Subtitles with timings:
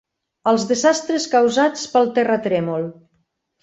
[0.51, 2.93] Els desastres causats pel terratrèmol.